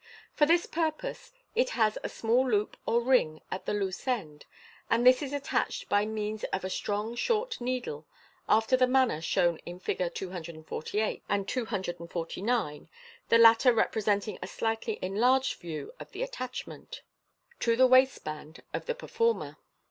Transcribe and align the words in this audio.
For 0.33 0.47
this 0.47 0.65
purpose 0.65 1.31
it 1.53 1.69
has 1.77 1.95
a 2.03 2.09
small 2.09 2.49
loop 2.49 2.75
or 2.87 3.01
ring 3.03 3.43
at 3.51 3.67
the 3.67 3.73
loose 3.75 4.07
end, 4.07 4.47
and 4.89 5.05
this 5.05 5.21
is 5.21 5.31
attached 5.31 5.89
by 5.89 6.07
means 6.07 6.43
of 6.45 6.63
a 6.63 6.71
strong 6.71 7.13
short 7.13 7.61
needle, 7.61 8.07
after 8.49 8.75
the 8.75 8.87
manner 8.87 9.21
shown 9.21 9.59
in 9.59 9.79
Figs. 9.79 10.09
248 10.15 11.21
and 11.29 11.47
249 11.47 12.89
(the 13.29 13.37
latter 13.37 13.71
repre 13.71 14.03
senting 14.03 14.39
a 14.41 14.47
slightly 14.47 14.97
enlarged 15.03 15.59
view 15.61 15.93
of 15.99 16.09
the 16.13 16.23
attachment), 16.23 17.03
to 17.59 17.75
the 17.75 17.85
waistband 17.85 18.63
of 18.73 18.87
the 18.87 18.95
performer. 18.95 19.57